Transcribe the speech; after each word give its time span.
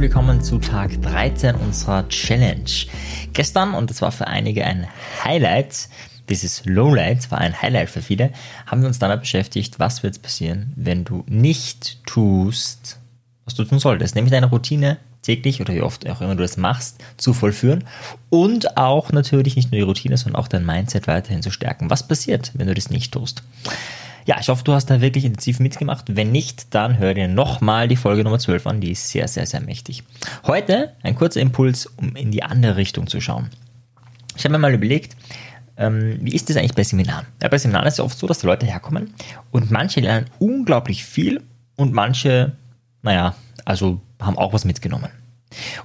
willkommen 0.00 0.40
zu 0.40 0.58
Tag 0.58 1.02
13 1.02 1.56
unserer 1.56 2.08
Challenge. 2.08 2.70
Gestern, 3.34 3.74
und 3.74 3.90
das 3.90 4.00
war 4.00 4.10
für 4.10 4.26
einige 4.26 4.64
ein 4.64 4.86
Highlight, 5.22 5.90
dieses 6.30 6.64
Lowlight 6.64 7.30
war 7.30 7.38
ein 7.38 7.60
Highlight 7.60 7.90
für 7.90 8.00
viele, 8.00 8.30
haben 8.64 8.80
wir 8.80 8.88
uns 8.88 8.98
damit 8.98 9.20
beschäftigt, 9.20 9.78
was 9.78 10.02
wird 10.02 10.22
passieren, 10.22 10.72
wenn 10.74 11.04
du 11.04 11.22
nicht 11.26 12.02
tust, 12.06 12.98
was 13.44 13.54
du 13.54 13.64
tun 13.64 13.78
solltest, 13.78 14.14
nämlich 14.14 14.32
deine 14.32 14.46
Routine 14.46 14.96
täglich 15.20 15.60
oder 15.60 15.74
wie 15.74 15.82
oft 15.82 16.08
auch 16.08 16.22
immer 16.22 16.34
du 16.34 16.42
das 16.42 16.56
machst, 16.56 16.96
zu 17.18 17.34
vollführen 17.34 17.84
und 18.30 18.78
auch 18.78 19.12
natürlich 19.12 19.54
nicht 19.54 19.70
nur 19.70 19.80
die 19.80 19.86
Routine, 19.86 20.16
sondern 20.16 20.40
auch 20.40 20.48
dein 20.48 20.64
Mindset 20.64 21.08
weiterhin 21.08 21.42
zu 21.42 21.50
stärken. 21.50 21.90
Was 21.90 22.08
passiert, 22.08 22.52
wenn 22.54 22.68
du 22.68 22.74
das 22.74 22.88
nicht 22.88 23.12
tust? 23.12 23.42
Ja, 24.30 24.36
ich 24.38 24.48
hoffe, 24.48 24.62
du 24.62 24.72
hast 24.74 24.86
da 24.86 25.00
wirklich 25.00 25.24
intensiv 25.24 25.58
mitgemacht. 25.58 26.14
Wenn 26.14 26.30
nicht, 26.30 26.72
dann 26.72 26.98
hör 26.98 27.14
dir 27.14 27.26
nochmal 27.26 27.88
die 27.88 27.96
Folge 27.96 28.22
Nummer 28.22 28.38
12 28.38 28.64
an. 28.68 28.80
Die 28.80 28.92
ist 28.92 29.10
sehr, 29.10 29.26
sehr, 29.26 29.44
sehr 29.44 29.60
mächtig. 29.60 30.04
Heute 30.46 30.94
ein 31.02 31.16
kurzer 31.16 31.40
Impuls, 31.40 31.86
um 31.86 32.14
in 32.14 32.30
die 32.30 32.44
andere 32.44 32.76
Richtung 32.76 33.08
zu 33.08 33.20
schauen. 33.20 33.50
Ich 34.36 34.44
habe 34.44 34.52
mir 34.52 34.60
mal 34.60 34.72
überlegt, 34.72 35.16
ähm, 35.76 36.20
wie 36.20 36.32
ist 36.32 36.48
das 36.48 36.56
eigentlich 36.56 36.76
bei 36.76 36.84
Seminaren? 36.84 37.26
Ja, 37.42 37.48
bei 37.48 37.58
Seminaren 37.58 37.88
ist 37.88 37.94
es 37.94 38.00
oft 38.00 38.16
so, 38.16 38.28
dass 38.28 38.38
die 38.38 38.46
Leute 38.46 38.66
herkommen 38.66 39.14
und 39.50 39.72
manche 39.72 39.98
lernen 39.98 40.26
unglaublich 40.38 41.04
viel 41.04 41.42
und 41.74 41.92
manche, 41.92 42.52
naja, 43.02 43.34
also 43.64 44.00
haben 44.20 44.38
auch 44.38 44.52
was 44.52 44.64
mitgenommen. 44.64 45.10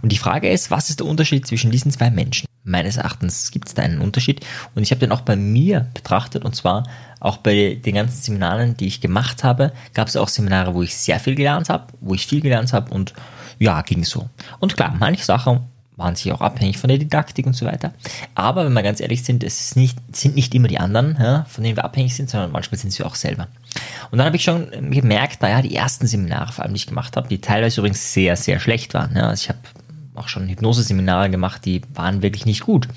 Und 0.03 0.11
die 0.11 0.19
Frage 0.19 0.51
ist, 0.51 0.69
was 0.69 0.91
ist 0.91 0.99
der 0.99 1.07
Unterschied 1.07 1.47
zwischen 1.47 1.71
diesen 1.71 1.89
zwei 1.89 2.11
Menschen? 2.11 2.45
Meines 2.65 2.97
Erachtens 2.97 3.51
gibt 3.51 3.67
es 3.67 3.75
da 3.75 3.83
einen 3.83 4.01
Unterschied 4.01 4.45
und 4.73 4.83
ich 4.83 4.91
habe 4.91 4.99
den 4.99 5.11
auch 5.11 5.21
bei 5.21 5.35
mir 5.35 5.87
betrachtet 5.93 6.43
und 6.43 6.55
zwar 6.55 6.83
auch 7.19 7.37
bei 7.37 7.79
den 7.83 7.95
ganzen 7.95 8.21
Seminaren, 8.21 8.75
die 8.75 8.87
ich 8.87 9.01
gemacht 9.01 9.43
habe, 9.43 9.71
gab 9.93 10.07
es 10.07 10.17
auch 10.17 10.27
Seminare, 10.27 10.73
wo 10.73 10.83
ich 10.83 10.95
sehr 10.97 11.19
viel 11.19 11.35
gelernt 11.35 11.69
habe, 11.69 11.85
wo 12.01 12.15
ich 12.15 12.27
viel 12.27 12.41
gelernt 12.41 12.73
habe 12.73 12.93
und 12.93 13.13
ja, 13.59 13.81
ging 13.81 14.03
so. 14.03 14.29
Und 14.59 14.75
klar, 14.75 14.95
manche 14.99 15.23
Sachen 15.23 15.61
waren 15.95 16.15
sich 16.15 16.31
auch 16.31 16.41
abhängig 16.41 16.77
von 16.77 16.89
der 16.89 16.97
Didaktik 16.97 17.45
und 17.45 17.53
so 17.53 17.65
weiter. 17.65 17.93
Aber 18.33 18.65
wenn 18.65 18.73
wir 18.73 18.83
ganz 18.83 18.99
ehrlich 18.99 19.23
sind, 19.23 19.43
es 19.43 19.75
nicht, 19.75 19.97
sind 20.11 20.35
nicht 20.35 20.53
immer 20.53 20.67
die 20.67 20.79
anderen, 20.79 21.17
ja, 21.19 21.45
von 21.45 21.63
denen 21.63 21.77
wir 21.77 21.85
abhängig 21.85 22.15
sind, 22.15 22.29
sondern 22.29 22.51
manchmal 22.51 22.79
sind 22.79 22.97
wir 22.97 23.05
auch 23.05 23.15
selber. 23.15 23.47
Und 24.11 24.17
dann 24.17 24.27
habe 24.27 24.35
ich 24.35 24.43
schon 24.43 24.69
gemerkt, 24.91 25.41
naja, 25.41 25.61
die 25.61 25.75
ersten 25.75 26.07
Seminare 26.07 26.51
vor 26.51 26.63
allem, 26.63 26.73
die 26.73 26.79
ich 26.79 26.87
gemacht 26.87 27.15
habe, 27.15 27.27
die 27.27 27.39
teilweise 27.39 27.79
übrigens 27.79 28.13
sehr, 28.13 28.35
sehr 28.35 28.59
schlecht 28.59 28.93
waren. 28.93 29.15
Ja. 29.15 29.29
Also 29.29 29.43
ich 29.43 29.49
habe 29.49 29.59
auch 30.17 30.27
schon 30.27 30.47
Hypnose-Seminare 30.47 31.29
gemacht, 31.29 31.65
die 31.65 31.81
waren 31.93 32.21
wirklich 32.21 32.45
nicht 32.45 32.61
gut. 32.61 32.87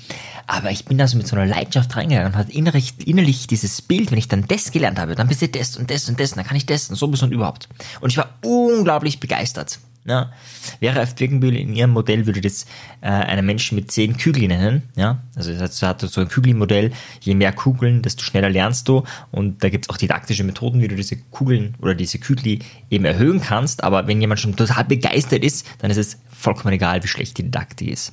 Aber 0.47 0.71
ich 0.71 0.85
bin 0.85 0.97
da 0.97 1.07
so 1.07 1.17
mit 1.17 1.27
so 1.27 1.35
einer 1.35 1.45
Leidenschaft 1.45 1.95
reingegangen 1.95 2.33
und 2.33 2.37
hatte 2.37 2.51
innerlich, 2.51 2.93
innerlich 3.05 3.47
dieses 3.47 3.81
Bild, 3.81 4.11
wenn 4.11 4.17
ich 4.17 4.27
dann 4.27 4.47
das 4.47 4.71
gelernt 4.71 4.99
habe, 4.99 5.15
dann 5.15 5.27
bist 5.27 5.41
du 5.41 5.47
das 5.47 5.77
und 5.77 5.91
das 5.91 6.09
und 6.09 6.19
das, 6.19 6.31
und 6.31 6.37
dann 6.37 6.45
kann 6.45 6.57
ich 6.57 6.65
das 6.65 6.89
und 6.89 6.95
so 6.95 7.07
bis 7.07 7.21
und 7.23 7.31
überhaupt. 7.31 7.69
Und 8.01 8.11
ich 8.11 8.17
war 8.17 8.29
unglaublich 8.43 9.19
begeistert. 9.19 9.79
Ja. 10.09 10.31
Vera 10.79 11.01
F. 11.01 11.13
Birkenbühl 11.13 11.55
in 11.55 11.75
ihrem 11.75 11.91
Modell 11.91 12.25
würde 12.25 12.41
das 12.41 12.65
äh, 13.01 13.09
einen 13.09 13.45
Menschen 13.45 13.75
mit 13.75 13.91
zehn 13.91 14.17
Kügeln 14.17 14.47
nennen. 14.47 14.83
Ja. 14.95 15.21
Also 15.35 15.53
das 15.53 15.81
hat 15.83 16.01
so 16.01 16.19
ein 16.19 16.27
Kügelmodell. 16.27 16.91
Je 17.21 17.35
mehr 17.35 17.51
Kugeln, 17.51 18.01
desto 18.01 18.23
schneller 18.23 18.49
lernst 18.49 18.87
du. 18.87 19.03
Und 19.31 19.63
da 19.63 19.69
gibt 19.69 19.85
es 19.85 19.89
auch 19.89 19.97
didaktische 19.97 20.43
Methoden, 20.43 20.81
wie 20.81 20.87
du 20.87 20.95
diese 20.95 21.15
Kugeln 21.15 21.75
oder 21.79 21.93
diese 21.93 22.17
Kügel 22.17 22.59
eben 22.89 23.05
erhöhen 23.05 23.39
kannst. 23.39 23.83
Aber 23.83 24.07
wenn 24.07 24.19
jemand 24.19 24.39
schon 24.39 24.55
total 24.55 24.83
begeistert 24.85 25.43
ist, 25.43 25.67
dann 25.77 25.91
ist 25.91 25.97
es 25.97 26.17
vollkommen 26.29 26.73
egal, 26.73 27.03
wie 27.03 27.07
schlecht 27.07 27.37
die 27.37 27.43
Didaktik 27.43 27.89
ist. 27.89 28.11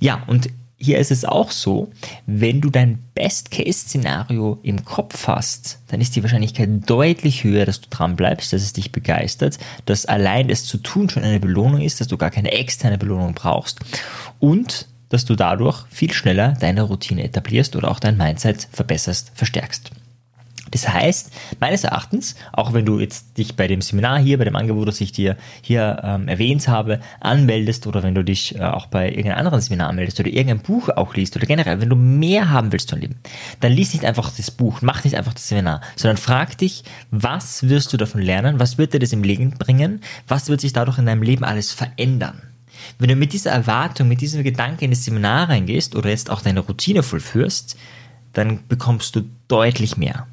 Ja, 0.00 0.22
und 0.26 0.48
hier 0.82 0.98
ist 0.98 1.12
es 1.12 1.24
auch 1.24 1.52
so, 1.52 1.90
wenn 2.26 2.60
du 2.60 2.68
dein 2.68 2.98
Best-Case-Szenario 3.14 4.58
im 4.64 4.84
Kopf 4.84 5.28
hast, 5.28 5.78
dann 5.88 6.00
ist 6.00 6.16
die 6.16 6.22
Wahrscheinlichkeit 6.24 6.68
deutlich 6.86 7.44
höher, 7.44 7.64
dass 7.66 7.80
du 7.80 7.88
dran 7.88 8.16
bleibst, 8.16 8.52
dass 8.52 8.62
es 8.62 8.72
dich 8.72 8.90
begeistert, 8.90 9.58
dass 9.86 10.06
allein 10.06 10.48
das 10.48 10.64
zu 10.64 10.78
tun 10.78 11.08
schon 11.08 11.22
eine 11.22 11.38
Belohnung 11.38 11.80
ist, 11.80 12.00
dass 12.00 12.08
du 12.08 12.16
gar 12.16 12.30
keine 12.30 12.50
externe 12.50 12.98
Belohnung 12.98 13.34
brauchst 13.34 13.78
und 14.40 14.88
dass 15.08 15.24
du 15.24 15.36
dadurch 15.36 15.84
viel 15.88 16.12
schneller 16.12 16.56
deine 16.58 16.82
Routine 16.82 17.22
etablierst 17.22 17.76
oder 17.76 17.88
auch 17.88 18.00
dein 18.00 18.16
Mindset 18.16 18.66
verbesserst, 18.72 19.30
verstärkst. 19.34 19.92
Das 20.72 20.88
heißt, 20.88 21.32
meines 21.60 21.84
Erachtens, 21.84 22.34
auch 22.52 22.72
wenn 22.72 22.84
du 22.84 22.98
jetzt 22.98 23.38
dich 23.38 23.56
bei 23.56 23.68
dem 23.68 23.82
Seminar 23.82 24.18
hier, 24.18 24.38
bei 24.38 24.44
dem 24.44 24.56
Angebot, 24.56 24.88
das 24.88 25.00
ich 25.00 25.12
dir 25.12 25.36
hier 25.60 26.00
ähm, 26.02 26.28
erwähnt 26.28 26.66
habe, 26.66 27.00
anmeldest 27.20 27.86
oder 27.86 28.02
wenn 28.02 28.14
du 28.14 28.24
dich 28.24 28.56
äh, 28.56 28.62
auch 28.62 28.86
bei 28.86 29.10
irgendeinem 29.10 29.38
anderen 29.38 29.60
Seminar 29.60 29.90
anmeldest 29.90 30.18
oder 30.18 30.30
irgendein 30.30 30.60
Buch 30.60 30.88
auch 30.88 31.14
liest 31.14 31.36
oder 31.36 31.46
generell, 31.46 31.80
wenn 31.80 31.90
du 31.90 31.96
mehr 31.96 32.48
haben 32.48 32.72
willst 32.72 32.90
von 32.90 33.00
Leben, 33.00 33.16
dann 33.60 33.72
liest 33.72 33.92
nicht 33.92 34.06
einfach 34.06 34.32
das 34.34 34.50
Buch, 34.50 34.80
mach 34.80 35.04
nicht 35.04 35.16
einfach 35.16 35.34
das 35.34 35.46
Seminar, 35.46 35.82
sondern 35.94 36.16
frag 36.16 36.56
dich, 36.58 36.84
was 37.10 37.68
wirst 37.68 37.92
du 37.92 37.98
davon 37.98 38.22
lernen, 38.22 38.58
was 38.58 38.78
wird 38.78 38.94
dir 38.94 38.98
das 38.98 39.12
im 39.12 39.22
Leben 39.22 39.50
bringen, 39.50 40.00
was 40.26 40.48
wird 40.48 40.62
sich 40.62 40.72
dadurch 40.72 40.98
in 40.98 41.06
deinem 41.06 41.22
Leben 41.22 41.44
alles 41.44 41.70
verändern. 41.70 42.40
Wenn 42.98 43.10
du 43.10 43.16
mit 43.16 43.34
dieser 43.34 43.50
Erwartung, 43.50 44.08
mit 44.08 44.22
diesem 44.22 44.42
Gedanke 44.42 44.86
in 44.86 44.90
das 44.90 45.04
Seminar 45.04 45.50
reingehst 45.50 45.94
oder 45.94 46.08
jetzt 46.08 46.30
auch 46.30 46.40
deine 46.40 46.60
Routine 46.60 47.02
vollführst, 47.02 47.76
dann 48.32 48.60
bekommst 48.66 49.14
du 49.14 49.22
deutlich 49.48 49.98
mehr. 49.98 50.26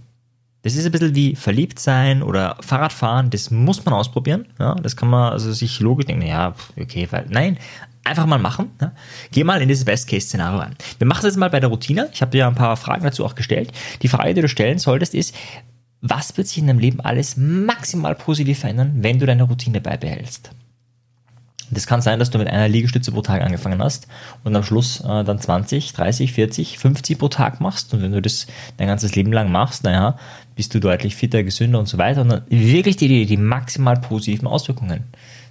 Das 0.62 0.76
ist 0.76 0.86
ein 0.86 0.92
bisschen 0.92 1.16
wie 1.16 1.36
verliebt 1.36 1.80
sein 1.80 2.22
oder 2.22 2.58
Fahrradfahren, 2.60 3.30
das 3.30 3.50
muss 3.50 3.86
man 3.86 3.94
ausprobieren. 3.94 4.46
Ja, 4.60 4.76
das 4.76 4.96
kann 4.96 5.10
man 5.10 5.32
also 5.32 5.54
sich 5.54 5.80
logisch 5.80 6.08
denken, 6.08 6.28
ja, 6.28 6.54
okay, 6.78 7.08
weil, 7.12 7.26
nein, 7.30 7.58
einfach 8.04 8.26
mal 8.26 8.40
machen. 8.40 8.72
Ja. 8.82 8.92
Geh 9.32 9.44
mal 9.44 9.62
in 9.62 9.70
dieses 9.70 9.86
Best-Case-Szenario 9.86 10.60
rein. 10.60 10.76
Wir 10.98 11.08
machen 11.08 11.20
es 11.20 11.26
jetzt 11.26 11.38
mal 11.38 11.50
bei 11.50 11.60
der 11.60 11.70
Routine. 11.70 12.10
Ich 12.12 12.22
habe 12.22 12.32
dir 12.32 12.48
ein 12.48 12.56
paar 12.56 12.76
Fragen 12.76 13.04
dazu 13.04 13.26
auch 13.26 13.36
gestellt. 13.36 13.72
Die 14.02 14.08
Frage, 14.08 14.34
die 14.34 14.42
du 14.42 14.50
stellen 14.50 14.80
solltest, 14.80 15.14
ist, 15.16 15.34
was 16.02 16.36
wird 16.38 16.48
sich 16.48 16.58
in 16.58 16.68
deinem 16.68 16.80
Leben 16.80 17.02
alles 17.02 17.36
maximal 17.38 18.16
positiv 18.16 18.60
verändern, 18.60 18.94
wenn 18.98 19.20
du 19.20 19.26
deine 19.26 19.44
Routine 19.44 19.82
beibehältst? 19.82 20.52
Das 21.72 21.88
kann 21.88 22.02
sein, 22.02 22.20
dass 22.20 22.30
du 22.30 22.38
mit 22.38 22.48
einer 22.48 22.68
Liegestütze 22.68 23.12
pro 23.12 23.22
Tag 23.22 23.42
angefangen 23.42 23.82
hast 23.82 24.08
und 24.44 24.56
am 24.56 24.64
Schluss 24.64 25.02
äh, 25.02 25.24
dann 25.24 25.40
20, 25.40 25.94
30, 25.94 26.34
40, 26.34 26.80
50 26.80 27.18
pro 27.18 27.28
Tag 27.28 27.62
machst. 27.62 27.94
Und 27.94 28.02
wenn 28.02 28.12
du 28.12 28.22
das 28.22 28.48
dein 28.78 28.88
ganzes 28.88 29.16
Leben 29.16 29.32
lang 29.32 29.52
machst, 29.52 29.84
naja, 29.84 30.18
bist 30.56 30.74
du 30.74 30.80
deutlich 30.80 31.16
fitter, 31.16 31.44
gesünder 31.44 31.80
und 31.80 31.88
so 31.88 31.98
weiter. 31.98 32.22
Und 32.22 32.30
dann 32.30 32.42
wirklich 32.50 32.98
die, 32.98 33.26
die 33.26 33.38
maximal 33.38 33.98
positiven 33.98 34.48
Auswirkungen 34.48 35.04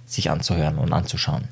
sich 0.05 0.29
anzuhören 0.31 0.77
und 0.77 0.91
anzuschauen. 0.91 1.47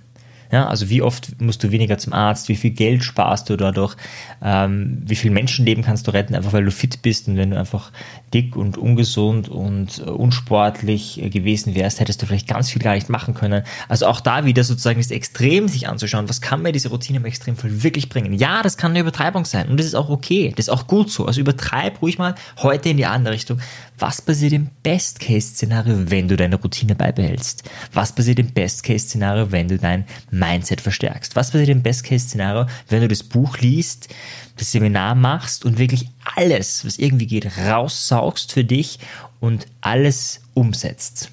Ja, 0.52 0.68
also 0.68 0.90
wie 0.90 1.02
oft 1.02 1.42
musst 1.42 1.64
du 1.64 1.72
weniger 1.72 1.98
zum 1.98 2.14
Arzt, 2.14 2.50
wie 2.50 2.56
viel 2.56 2.72
Geld 2.72 3.04
sparst 3.04 3.50
du 3.50 3.58
dadurch, 3.58 3.96
ähm, 4.42 5.02
wie 5.06 5.16
viel 5.16 5.32
Menschenleben 5.32 5.84
kannst 5.84 6.08
du 6.08 6.12
retten, 6.12 6.36
einfach 6.36 6.54
weil 6.54 6.66
du 6.66 6.72
fit 6.72 7.02
bist 7.02 7.28
und 7.28 7.38
wenn 7.38 7.52
du 7.52 7.60
einfach 7.60 7.92
dick 8.34 8.56
und 8.56 8.78
ungesund 8.78 9.50
und 9.50 10.00
äh, 10.00 10.10
unsportlich 10.10 11.22
äh, 11.22 11.30
gewesen 11.30 11.76
wärst, 11.76 12.00
hättest 12.00 12.22
du 12.22 12.26
vielleicht 12.26 12.48
ganz 12.48 12.70
viel 12.70 12.82
gar 12.82 12.96
nicht 12.96 13.10
machen 13.10 13.34
können. 13.34 13.64
Also 13.90 14.08
auch 14.08 14.20
da 14.20 14.46
wieder 14.46 14.64
sozusagen 14.64 15.00
das 15.00 15.12
Extrem 15.12 15.68
sich 15.68 15.88
anzuschauen, 15.88 16.30
was 16.30 16.42
kann 16.42 16.62
mir 16.62 16.72
diese 16.72 16.90
Routine 16.90 17.20
im 17.20 17.26
Extremfall 17.26 17.84
wirklich 17.84 18.10
bringen? 18.10 18.34
Ja, 18.34 18.62
das 18.64 18.78
kann 18.78 18.92
eine 18.92 19.00
Übertreibung 19.00 19.46
sein 19.46 19.70
und 19.70 19.78
das 19.78 19.86
ist 19.86 19.96
auch 19.96 20.10
okay, 20.10 20.54
das 20.56 20.68
ist 20.68 20.74
auch 20.74 20.88
gut 20.88 21.12
so. 21.12 21.26
Also 21.26 21.42
übertreib 21.42 22.02
ruhig 22.02 22.18
mal 22.18 22.36
heute 22.58 22.90
in 22.90 22.98
die 22.98 23.06
andere 23.06 23.34
Richtung. 23.34 23.60
Was 24.00 24.22
passiert 24.22 24.54
im 24.54 24.70
Best-Case-Szenario, 24.84 26.12
wenn 26.12 26.28
du 26.28 26.36
deine 26.36 26.58
Routine 26.58 26.94
beibehältst? 26.94 27.64
Was 27.94 28.14
passiert 28.14 28.38
im 28.38 28.52
Best-Case-Szenario, 28.52 29.52
wenn 29.52 29.68
du 29.68 29.80
dein 29.80 30.06
Mindset 30.38 30.82
verstärkst? 30.82 31.36
Was 31.36 31.52
passiert 31.52 31.70
im 31.70 31.84
Best-Case-Szenario, 31.84 32.68
wenn 32.90 33.02
du 33.02 33.08
das 33.08 33.24
Buch 33.24 33.58
liest, 33.60 34.10
das 34.58 34.72
Seminar 34.72 35.16
machst 35.16 35.66
und 35.66 35.78
wirklich 35.78 36.10
alles, 36.36 36.86
was 36.86 36.98
irgendwie 36.98 37.28
geht, 37.28 37.58
raussaugst 37.58 38.52
für 38.52 38.64
dich 38.64 39.00
und 39.40 39.68
alles 39.82 40.42
umsetzt? 40.54 41.32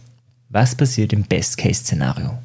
Was 0.49 0.75
passiert 0.75 1.13
im 1.13 1.25
Best-Case-Szenario? 1.25 2.39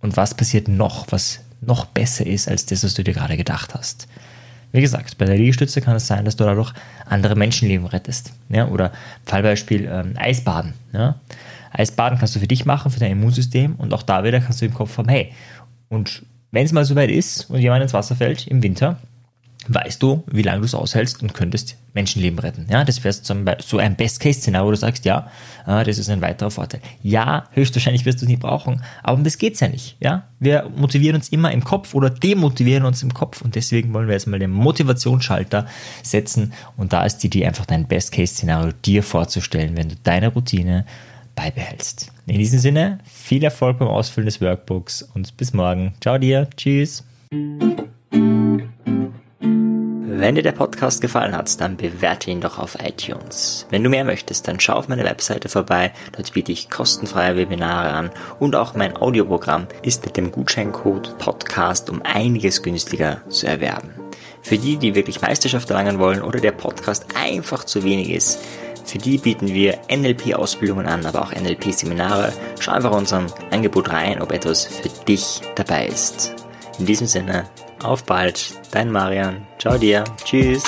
Und 0.00 0.16
was 0.16 0.34
passiert 0.34 0.68
noch, 0.68 1.06
was 1.10 1.40
noch 1.60 1.86
besser 1.86 2.26
ist 2.26 2.48
als 2.48 2.66
das, 2.66 2.84
was 2.84 2.94
du 2.94 3.02
dir 3.02 3.14
gerade 3.14 3.36
gedacht 3.36 3.74
hast? 3.74 4.06
Wie 4.72 4.80
gesagt, 4.80 5.16
bei 5.18 5.24
der 5.24 5.36
Liegestütze 5.36 5.80
kann 5.80 5.96
es 5.96 6.06
sein, 6.06 6.24
dass 6.24 6.36
du 6.36 6.44
dadurch 6.44 6.72
andere 7.06 7.34
Menschenleben 7.34 7.86
rettest. 7.86 8.32
Ja? 8.48 8.68
Oder 8.68 8.92
Fallbeispiel 9.24 9.88
ähm, 9.90 10.14
Eisbaden. 10.16 10.74
Ja? 10.92 11.16
Eisbaden 11.72 12.18
kannst 12.18 12.36
du 12.36 12.40
für 12.40 12.46
dich 12.46 12.64
machen, 12.64 12.90
für 12.90 13.00
dein 13.00 13.12
Immunsystem 13.12 13.74
und 13.76 13.92
auch 13.94 14.02
da 14.02 14.24
wieder 14.24 14.40
kannst 14.40 14.60
du 14.60 14.66
im 14.66 14.74
Kopf 14.74 14.96
haben, 14.98 15.08
hey, 15.08 15.32
und 15.88 16.22
wenn 16.50 16.64
es 16.64 16.72
mal 16.72 16.84
soweit 16.84 17.10
ist 17.10 17.50
und 17.50 17.60
jemand 17.60 17.82
ins 17.82 17.92
Wasser 17.92 18.16
fällt 18.16 18.46
im 18.46 18.62
Winter, 18.62 18.98
weißt 19.68 20.02
du, 20.02 20.22
wie 20.30 20.42
lange 20.42 20.60
du 20.60 20.64
es 20.64 20.74
aushältst 20.74 21.22
und 21.22 21.34
könntest 21.34 21.76
Menschenleben 21.94 22.38
retten. 22.38 22.66
Ja, 22.70 22.84
das 22.84 23.02
wäre 23.02 23.14
so 23.14 23.78
ein 23.78 23.96
Best-Case-Szenario, 23.96 24.66
wo 24.66 24.70
du 24.70 24.76
sagst, 24.76 25.04
ja, 25.04 25.30
äh, 25.66 25.82
das 25.82 25.98
ist 25.98 26.08
ein 26.08 26.20
weiterer 26.20 26.50
Vorteil. 26.50 26.80
Ja, 27.02 27.44
höchstwahrscheinlich 27.52 28.04
wirst 28.04 28.20
du 28.20 28.26
es 28.26 28.28
nie 28.28 28.36
brauchen, 28.36 28.82
aber 29.02 29.16
um 29.16 29.24
das 29.24 29.38
geht's 29.38 29.60
ja 29.60 29.68
nicht. 29.68 29.96
Ja, 30.00 30.28
wir 30.38 30.70
motivieren 30.76 31.16
uns 31.16 31.30
immer 31.30 31.50
im 31.52 31.64
Kopf 31.64 31.94
oder 31.94 32.10
demotivieren 32.10 32.84
uns 32.84 33.02
im 33.02 33.14
Kopf 33.14 33.40
und 33.40 33.54
deswegen 33.54 33.92
wollen 33.94 34.06
wir 34.06 34.14
jetzt 34.14 34.26
mal 34.26 34.38
den 34.38 34.50
Motivationsschalter 34.50 35.66
setzen 36.02 36.52
und 36.76 36.92
da 36.92 37.04
ist 37.04 37.18
die 37.18 37.28
Idee 37.28 37.46
einfach 37.46 37.66
dein 37.66 37.86
Best-Case-Szenario 37.86 38.72
dir 38.84 39.02
vorzustellen, 39.02 39.76
wenn 39.76 39.88
du 39.88 39.96
deine 40.02 40.28
Routine 40.28 40.84
beibehältst. 41.36 42.10
In 42.26 42.38
diesem 42.38 42.58
Sinne, 42.58 42.98
viel 43.04 43.44
Erfolg 43.44 43.78
beim 43.78 43.88
Ausfüllen 43.88 44.26
des 44.26 44.40
Workbooks 44.40 45.02
und 45.14 45.36
bis 45.36 45.52
morgen. 45.54 45.94
Ciao 46.00 46.18
dir, 46.18 46.48
tschüss. 46.56 47.04
Wenn 50.18 50.34
dir 50.34 50.42
der 50.42 50.52
Podcast 50.52 51.02
gefallen 51.02 51.36
hat, 51.36 51.60
dann 51.60 51.76
bewerte 51.76 52.30
ihn 52.30 52.40
doch 52.40 52.58
auf 52.58 52.78
iTunes. 52.82 53.66
Wenn 53.70 53.84
du 53.84 53.90
mehr 53.90 54.04
möchtest, 54.04 54.48
dann 54.48 54.58
schau 54.58 54.72
auf 54.72 54.88
meine 54.88 55.04
Webseite 55.04 55.48
vorbei. 55.48 55.92
Dort 56.16 56.32
biete 56.32 56.52
ich 56.52 56.70
kostenfreie 56.70 57.36
Webinare 57.36 57.90
an 57.90 58.10
und 58.40 58.56
auch 58.56 58.74
mein 58.74 58.96
Audioprogramm 58.96 59.68
ist 59.82 60.06
mit 60.06 60.16
dem 60.16 60.32
Gutscheincode 60.32 61.18
Podcast 61.18 61.90
um 61.90 62.00
einiges 62.02 62.62
günstiger 62.62 63.20
zu 63.28 63.46
erwerben. 63.46 63.90
Für 64.40 64.56
die, 64.56 64.78
die 64.78 64.94
wirklich 64.94 65.20
Meisterschaft 65.20 65.68
erlangen 65.70 65.98
wollen 65.98 66.22
oder 66.22 66.40
der 66.40 66.52
Podcast 66.52 67.06
einfach 67.14 67.64
zu 67.64 67.84
wenig 67.84 68.10
ist, 68.10 68.40
für 68.86 68.98
die 68.98 69.18
bieten 69.18 69.48
wir 69.48 69.78
NLP-Ausbildungen 69.90 70.86
an, 70.86 71.04
aber 71.04 71.22
auch 71.22 71.32
NLP-Seminare. 71.32 72.32
Schau 72.60 72.72
einfach 72.72 72.92
unserem 72.92 73.26
Angebot 73.50 73.90
rein, 73.90 74.22
ob 74.22 74.32
etwas 74.32 74.64
für 74.64 74.88
dich 75.04 75.40
dabei 75.56 75.86
ist. 75.86 76.34
In 76.78 76.86
diesem 76.86 77.06
Sinne, 77.06 77.44
auf 77.82 78.04
bald, 78.04 78.54
dein 78.70 78.90
Marian. 78.90 79.46
Ciao 79.58 79.76
dir. 79.76 80.04
Tschüss. 80.24 80.64